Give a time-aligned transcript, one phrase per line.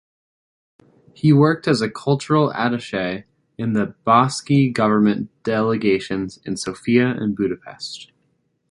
[1.13, 3.25] He worked as a cultural attaché
[3.59, 8.11] in the Basque Government Delegations in Sofia and Budapest.